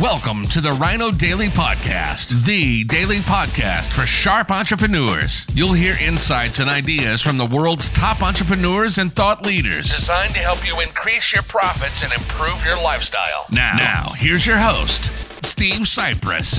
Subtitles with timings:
[0.00, 5.46] Welcome to the Rhino Daily Podcast, the daily podcast for sharp entrepreneurs.
[5.54, 10.40] You'll hear insights and ideas from the world's top entrepreneurs and thought leaders, designed to
[10.40, 13.46] help you increase your profits and improve your lifestyle.
[13.52, 15.04] Now, now here's your host,
[15.46, 16.58] Steve Sipress.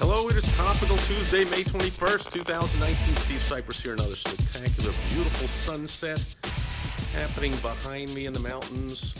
[0.00, 2.96] Hello, it is Topical Tuesday, May 21st, 2019.
[3.14, 3.94] Steve Sipress here.
[3.94, 6.20] Another spectacular, beautiful sunset
[7.12, 9.14] happening behind me in the mountains.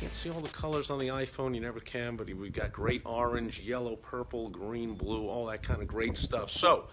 [0.00, 3.02] Can't see all the colors on the iPhone, you never can, but we've got great
[3.04, 6.50] orange, yellow, purple, green, blue, all that kind of great stuff.
[6.50, 6.88] So,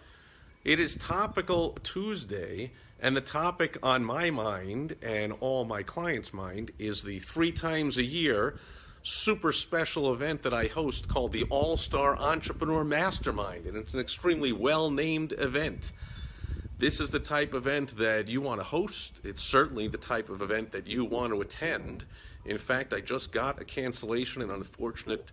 [0.63, 6.71] it is Topical Tuesday, and the topic on my mind and all my clients' mind
[6.77, 8.59] is the three times a year
[9.03, 14.01] super special event that I host called the All Star Entrepreneur Mastermind, and it's an
[14.01, 15.93] extremely well named event.
[16.79, 19.19] This is the type of event that you want to host.
[19.23, 22.05] It's certainly the type of event that you want to attend.
[22.45, 25.31] In fact, I just got a cancellation, an unfortunate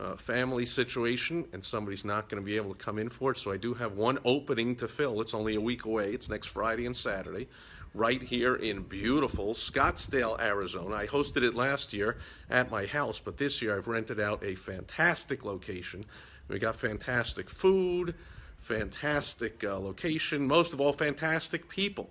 [0.00, 3.38] uh, family situation, and somebody's not going to be able to come in for it.
[3.38, 5.20] So I do have one opening to fill.
[5.20, 6.14] It's only a week away.
[6.14, 7.48] It's next Friday and Saturday
[7.92, 10.96] right here in beautiful Scottsdale, Arizona.
[10.96, 12.16] I hosted it last year
[12.48, 16.04] at my house, but this year I've rented out a fantastic location.
[16.48, 18.14] We got fantastic food,
[18.58, 22.10] fantastic uh, location, most of all, fantastic people.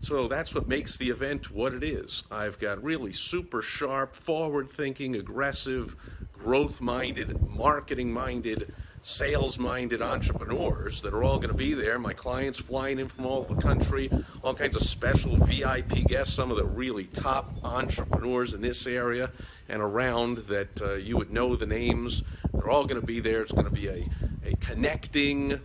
[0.00, 2.22] So that's what makes the event what it is.
[2.30, 5.96] I've got really super sharp, forward thinking, aggressive,
[6.32, 11.98] growth minded, marketing minded sales minded entrepreneurs that are all going to be there.
[11.98, 14.10] My clients flying in from all over the country,
[14.42, 19.30] all kinds of special VIP guests, some of the really top entrepreneurs in this area
[19.68, 22.22] and around that uh, you would know the names.
[22.52, 23.42] They're all going to be there.
[23.42, 24.08] It's going to be a,
[24.48, 25.60] a connecting,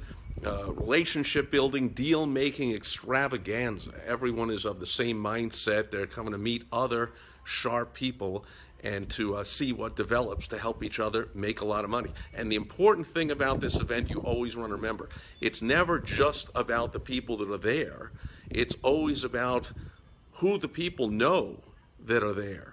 [0.45, 3.91] uh, relationship building, deal making extravaganza.
[4.05, 5.89] Everyone is of the same mindset.
[5.89, 7.13] They're coming to meet other
[7.45, 8.45] sharp people
[8.83, 12.11] and to uh, see what develops to help each other make a lot of money.
[12.33, 15.07] And the important thing about this event, you always want to remember,
[15.39, 18.11] it's never just about the people that are there,
[18.49, 19.71] it's always about
[20.33, 21.61] who the people know
[22.05, 22.72] that are there.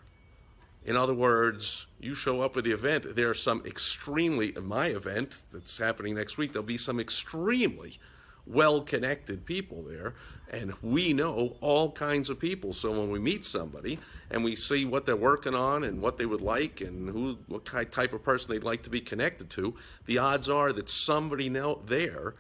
[0.85, 4.89] In other words, you show up for the event, there are some extremely, in my
[4.89, 7.99] event that's happening next week, there'll be some extremely
[8.47, 10.15] well connected people there,
[10.51, 12.73] and we know all kinds of people.
[12.73, 13.99] So when we meet somebody
[14.31, 17.65] and we see what they're working on and what they would like and who, what
[17.65, 19.75] type of person they'd like to be connected to,
[20.07, 22.35] the odds are that somebody know, there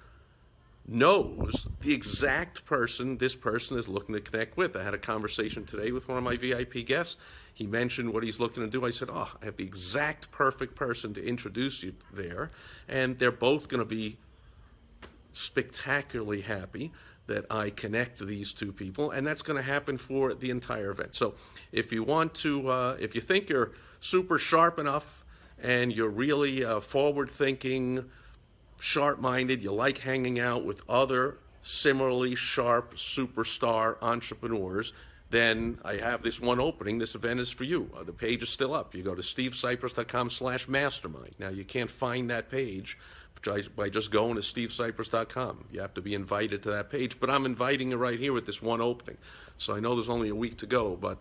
[0.86, 4.76] knows the exact person this person is looking to connect with.
[4.76, 7.16] I had a conversation today with one of my VIP guests.
[7.54, 8.84] He mentioned what he's looking to do.
[8.84, 12.50] I said, Oh, I have the exact perfect person to introduce you there.
[12.88, 14.16] And they're both going to be
[15.32, 16.92] spectacularly happy
[17.26, 21.14] that I connect these two people, and that's going to happen for the entire event.
[21.14, 21.34] So,
[21.70, 23.70] if you want to, uh, if you think you're
[24.00, 25.24] super sharp enough
[25.62, 28.04] and you're really uh, forward thinking,
[28.80, 34.92] sharp minded, you like hanging out with other similarly sharp superstar entrepreneurs,
[35.30, 36.98] then I have this one opening.
[36.98, 37.88] This event is for you.
[37.96, 38.94] Uh, the page is still up.
[38.94, 41.34] You go to stevesipress.com slash mastermind.
[41.38, 42.98] Now, you can't find that page
[43.76, 45.64] by just going to stevesipress.com.
[45.72, 48.44] You have to be invited to that page, but I'm inviting you right here with
[48.44, 49.16] this one opening.
[49.56, 51.18] So I know there's only a week to go, but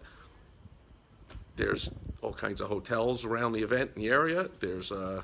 [1.56, 1.92] there's
[2.22, 4.50] all kinds of hotels around the event in the area.
[4.60, 5.22] There's, uh,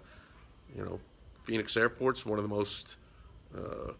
[0.75, 0.99] you know,
[1.45, 2.97] Phoenix Airport's one of the most
[3.55, 3.91] uh,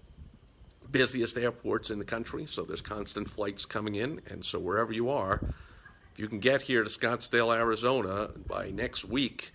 [0.91, 5.09] busiest airports in the country, so there's constant flights coming in, and so wherever you
[5.09, 5.39] are,
[6.11, 9.51] if you can get here to Scottsdale, Arizona by next week,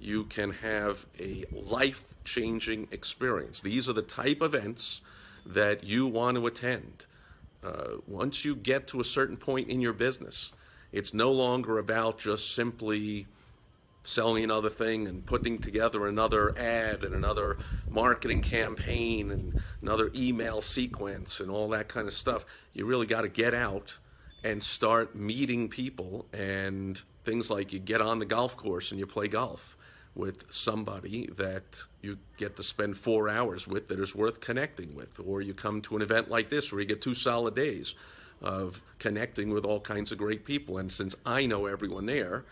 [0.00, 3.60] you can have a life changing experience.
[3.60, 5.02] These are the type events
[5.44, 7.06] that you want to attend.
[7.62, 10.52] Uh, once you get to a certain point in your business,
[10.92, 13.26] it's no longer about just simply
[14.04, 17.58] selling another thing and putting together another ad and another
[17.90, 22.44] marketing campaign and another email sequence and all that kind of stuff.
[22.74, 23.98] You really got to get out
[24.44, 29.06] and start meeting people and things like you get on the golf course and you
[29.06, 29.76] play golf
[30.14, 35.18] with somebody that you get to spend four hours with that is worth connecting with.
[35.18, 37.94] Or you come to an event like this where you get two solid days
[38.42, 40.78] of connecting with all kinds of great people.
[40.78, 42.44] And since I know everyone there,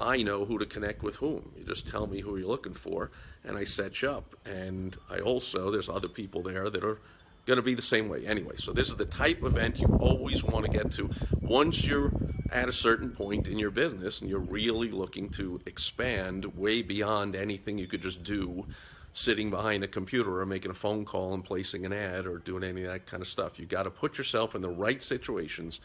[0.00, 1.52] I know who to connect with whom.
[1.56, 3.10] You just tell me who you're looking for,
[3.44, 4.34] and I set you up.
[4.46, 6.98] And I also, there's other people there that are
[7.46, 8.54] going to be the same way anyway.
[8.56, 11.10] So this is the type of event you always want to get to
[11.40, 12.12] once you're
[12.50, 17.36] at a certain point in your business and you're really looking to expand way beyond
[17.36, 18.66] anything you could just do
[19.12, 22.62] sitting behind a computer or making a phone call and placing an ad or doing
[22.62, 23.58] any of that kind of stuff.
[23.58, 25.80] You got to put yourself in the right situations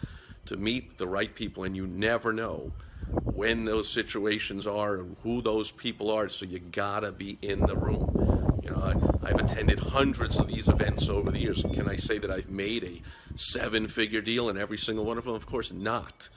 [0.46, 2.72] to meet the right people, and you never know
[3.12, 6.30] when those situations are and who those people are.
[6.30, 8.60] So you gotta be in the room.
[8.64, 8.82] You know,
[9.24, 11.64] I, I've attended hundreds of these events over the years.
[11.74, 13.02] Can I say that I've made a
[13.36, 15.36] seven-figure deal in every single one of them?
[15.36, 16.30] Of course not.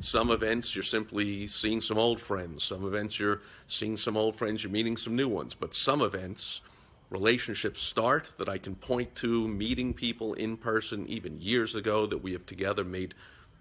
[0.00, 2.64] Some events you're simply seeing some old friends.
[2.64, 5.54] Some events you're seeing some old friends, you're meeting some new ones.
[5.54, 6.60] But some events,
[7.10, 12.22] relationships start that I can point to, meeting people in person even years ago that
[12.22, 13.14] we have together made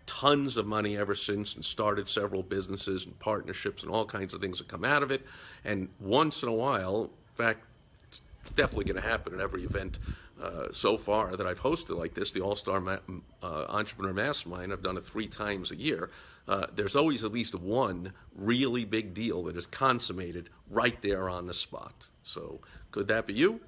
[0.07, 4.41] tons of money ever since and started several businesses and partnerships and all kinds of
[4.41, 5.21] things that come out of it.
[5.63, 7.65] And once in a while, in fact,
[8.07, 8.21] it's
[8.55, 9.99] definitely going to happen at every event
[10.41, 12.97] uh, so far that I've hosted like this, the All Star Ma-
[13.43, 14.71] uh, Entrepreneur Mastermind.
[14.71, 16.09] I've done it three times a year.
[16.47, 21.45] Uh, there's always at least one really big deal that is consummated right there on
[21.45, 22.09] the spot.
[22.23, 22.61] So,
[22.91, 23.59] could that be you?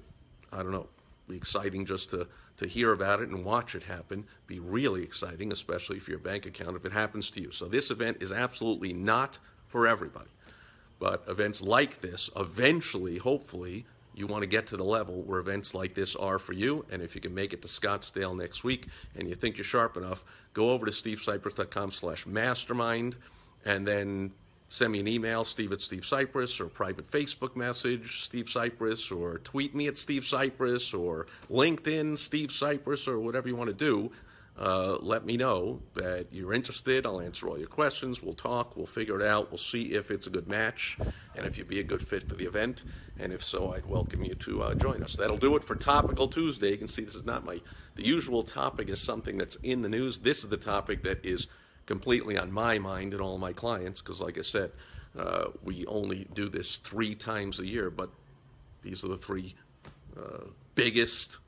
[0.52, 0.86] I don't know.
[1.28, 2.26] Be exciting just to
[2.60, 6.44] to hear about it and watch it happen be really exciting, especially for your bank
[6.44, 7.50] account if it happens to you.
[7.50, 10.28] So this event is absolutely not for everybody.
[10.98, 15.74] But events like this, eventually, hopefully, you want to get to the level where events
[15.74, 16.84] like this are for you.
[16.90, 19.96] And if you can make it to Scottsdale next week and you think you're sharp
[19.96, 23.16] enough, go over to stevesipress.com slash mastermind
[23.64, 24.32] and then
[24.70, 29.38] send me an email, steve at Steve Sipress, or private Facebook message, Steve Sipress, or
[29.38, 34.10] tweet me at Steve Sipress, or LinkedIn, Steve Sipress, or whatever you want to do.
[34.58, 37.06] Uh, let me know that you're interested.
[37.06, 38.22] I'll answer all your questions.
[38.22, 38.76] We'll talk.
[38.76, 39.50] We'll figure it out.
[39.50, 40.98] We'll see if it's a good match
[41.34, 42.84] and if you'd be a good fit for the event.
[43.18, 45.16] And if so, I'd welcome you to uh, join us.
[45.16, 46.70] That'll do it for Topical Tuesday.
[46.72, 47.60] You can see this is not my
[47.96, 50.18] the usual topic is something that's in the news.
[50.18, 51.46] This is the topic that is
[51.90, 54.70] completely on my mind and all my clients because, like I said,
[55.18, 58.10] uh, we only do this three times a year, but
[58.80, 59.56] these are the three
[60.16, 60.44] uh,
[60.76, 61.38] biggest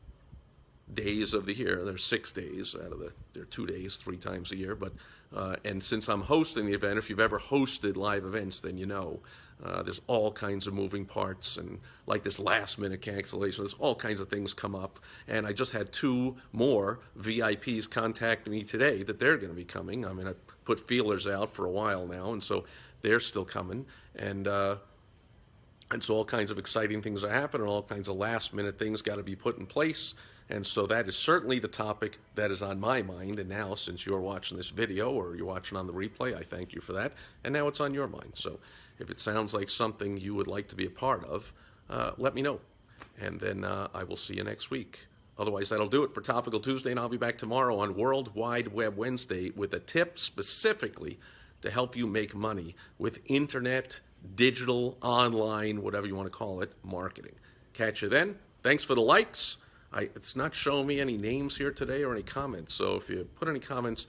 [0.94, 1.82] days of the year.
[1.84, 4.74] There's six days out of the, there are two days, three times a year.
[4.74, 4.92] But
[5.34, 8.86] uh, and since I'm hosting the event, if you've ever hosted live events, then you
[8.86, 9.20] know
[9.64, 13.62] uh, there's all kinds of moving parts and like this last minute cancellation.
[13.62, 14.98] There's all kinds of things come up.
[15.28, 19.64] And I just had two more VIPs contact me today that they're going to be
[19.64, 20.04] coming.
[20.04, 20.34] I mean, I
[20.64, 22.64] put feelers out for a while now, and so
[23.02, 23.86] they're still coming.
[24.16, 24.76] And uh,
[25.92, 29.02] and so all kinds of exciting things are happening, all kinds of last minute things
[29.02, 30.14] got to be put in place.
[30.52, 33.38] And so that is certainly the topic that is on my mind.
[33.38, 36.74] And now, since you're watching this video or you're watching on the replay, I thank
[36.74, 37.14] you for that.
[37.42, 38.32] And now it's on your mind.
[38.34, 38.60] So
[38.98, 41.54] if it sounds like something you would like to be a part of,
[41.88, 42.60] uh, let me know.
[43.18, 45.06] And then uh, I will see you next week.
[45.38, 48.68] Otherwise, that'll do it for Topical Tuesday, and I'll be back tomorrow on World Wide
[48.68, 51.18] Web Wednesday with a tip specifically
[51.62, 53.98] to help you make money with internet,
[54.34, 57.36] digital, online, whatever you want to call it, marketing.
[57.72, 58.36] Catch you then.
[58.62, 59.56] Thanks for the likes.
[59.92, 62.72] I, it's not showing me any names here today or any comments.
[62.72, 64.06] So if you put any comments,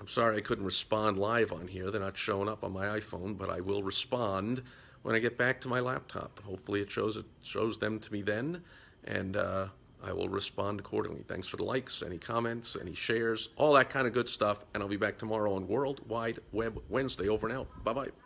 [0.00, 1.90] I'm sorry I couldn't respond live on here.
[1.90, 4.62] They're not showing up on my iPhone, but I will respond
[5.02, 6.40] when I get back to my laptop.
[6.42, 8.62] Hopefully, it shows it shows them to me then,
[9.04, 9.68] and uh,
[10.02, 11.24] I will respond accordingly.
[11.26, 14.64] Thanks for the likes, any comments, any shares, all that kind of good stuff.
[14.74, 17.28] And I'll be back tomorrow on World Wide Web Wednesday.
[17.28, 17.84] Over and out.
[17.84, 18.25] Bye bye.